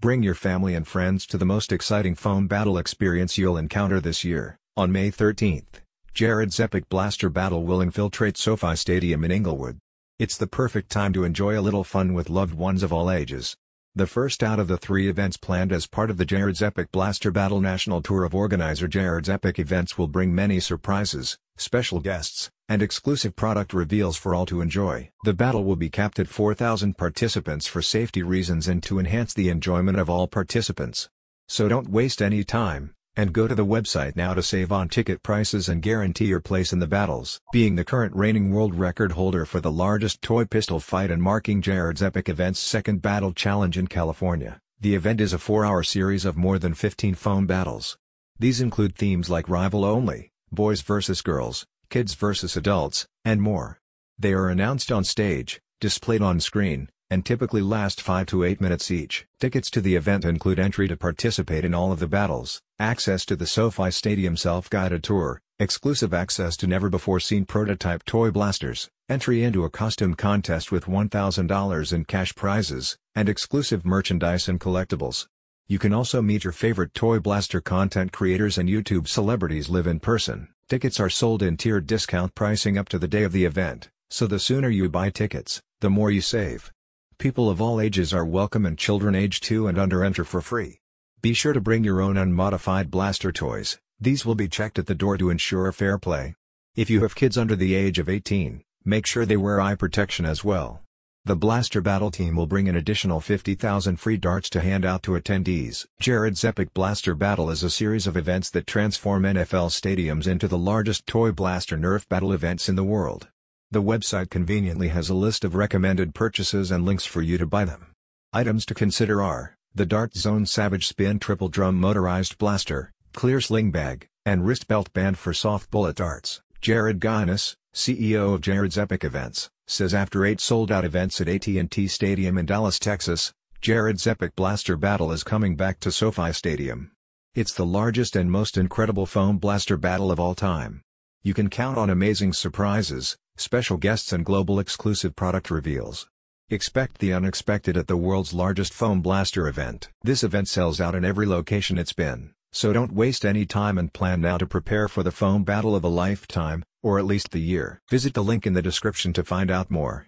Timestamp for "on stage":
54.92-55.60